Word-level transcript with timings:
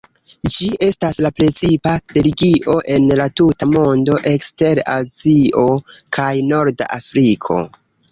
Ĝi 0.53 0.67
estas 0.85 1.17
la 1.25 1.29
precipa 1.39 1.91
religio 2.15 2.77
en 2.93 3.05
la 3.19 3.27
tuta 3.41 3.67
mondo 3.73 4.15
ekster 4.31 4.81
Azio 4.95 5.67
kaj 6.19 6.31
norda 6.47 6.89
Afriko. 6.97 7.61